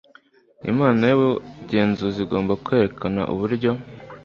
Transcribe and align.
inama 0.69 1.03
y'ubugenzuzi 1.09 2.19
igomba 2.25 2.53
kwerekana 2.65 3.21
uburyo 3.33 3.71